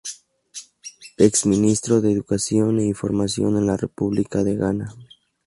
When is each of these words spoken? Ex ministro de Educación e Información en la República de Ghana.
Ex 1.17 1.45
ministro 1.45 2.01
de 2.01 2.11
Educación 2.11 2.79
e 2.79 2.85
Información 2.87 3.55
en 3.55 3.67
la 3.67 3.77
República 3.77 4.43
de 4.43 4.55
Ghana. 4.55 4.91